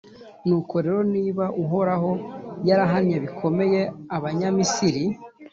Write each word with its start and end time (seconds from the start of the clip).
Nuko 0.47 0.73
rero, 0.85 0.99
niba 1.13 1.45
Uhoraho 1.63 2.11
yarahannye 2.67 3.17
bikomeye 3.23 3.79
Abanyamisiri, 4.15 5.03